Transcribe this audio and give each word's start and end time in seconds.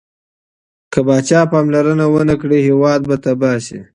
که 0.91 0.99
پاچا 1.07 1.41
پاملرنه 1.51 2.05
ونه 2.11 2.35
کړي، 2.41 2.57
هیواد 2.67 3.01
به 3.09 3.15
تباه 3.23 3.57
سي. 3.65 3.79